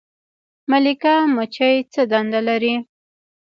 [0.71, 2.73] ملکه مچۍ څه دنده لري؟